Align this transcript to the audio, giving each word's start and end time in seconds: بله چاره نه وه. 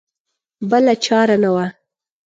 بله 0.69 0.93
چاره 1.05 1.35
نه 1.43 1.49
وه. 1.53 1.65